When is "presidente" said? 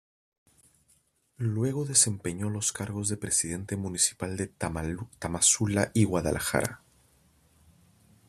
3.17-3.75